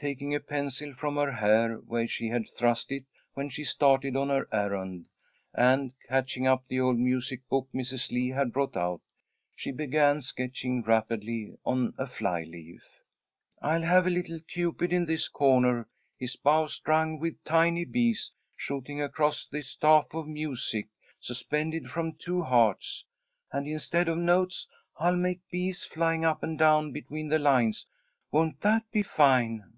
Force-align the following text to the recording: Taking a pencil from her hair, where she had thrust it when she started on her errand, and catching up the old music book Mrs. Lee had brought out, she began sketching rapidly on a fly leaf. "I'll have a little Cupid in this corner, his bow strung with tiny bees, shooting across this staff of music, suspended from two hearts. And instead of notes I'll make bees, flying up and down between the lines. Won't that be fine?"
Taking 0.00 0.34
a 0.34 0.40
pencil 0.40 0.92
from 0.92 1.16
her 1.16 1.32
hair, 1.32 1.76
where 1.76 2.06
she 2.06 2.28
had 2.28 2.50
thrust 2.50 2.92
it 2.92 3.06
when 3.32 3.48
she 3.48 3.64
started 3.64 4.16
on 4.16 4.28
her 4.28 4.46
errand, 4.52 5.06
and 5.54 5.92
catching 6.06 6.46
up 6.46 6.68
the 6.68 6.78
old 6.78 6.98
music 6.98 7.48
book 7.48 7.68
Mrs. 7.74 8.10
Lee 8.12 8.28
had 8.28 8.52
brought 8.52 8.76
out, 8.76 9.00
she 9.56 9.70
began 9.70 10.20
sketching 10.20 10.82
rapidly 10.82 11.56
on 11.64 11.94
a 11.96 12.06
fly 12.06 12.42
leaf. 12.42 12.82
"I'll 13.62 13.80
have 13.80 14.06
a 14.06 14.10
little 14.10 14.40
Cupid 14.40 14.92
in 14.92 15.06
this 15.06 15.26
corner, 15.28 15.88
his 16.18 16.36
bow 16.36 16.66
strung 16.66 17.18
with 17.18 17.42
tiny 17.42 17.86
bees, 17.86 18.30
shooting 18.58 19.00
across 19.00 19.46
this 19.46 19.68
staff 19.70 20.08
of 20.12 20.28
music, 20.28 20.86
suspended 21.18 21.88
from 21.90 22.12
two 22.16 22.42
hearts. 22.42 23.06
And 23.52 23.66
instead 23.66 24.08
of 24.10 24.18
notes 24.18 24.66
I'll 24.98 25.16
make 25.16 25.48
bees, 25.50 25.82
flying 25.82 26.26
up 26.26 26.42
and 26.42 26.58
down 26.58 26.92
between 26.92 27.28
the 27.30 27.38
lines. 27.38 27.86
Won't 28.30 28.60
that 28.60 28.82
be 28.90 29.02
fine?" 29.02 29.70